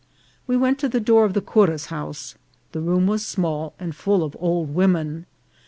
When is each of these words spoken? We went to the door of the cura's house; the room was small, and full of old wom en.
We 0.47 0.57
went 0.57 0.79
to 0.79 0.89
the 0.89 0.99
door 0.99 1.25
of 1.25 1.35
the 1.35 1.43
cura's 1.43 1.85
house; 1.93 2.33
the 2.71 2.81
room 2.81 3.05
was 3.05 3.23
small, 3.23 3.75
and 3.77 3.95
full 3.95 4.23
of 4.23 4.35
old 4.39 4.73
wom 4.73 4.95
en. 4.95 5.27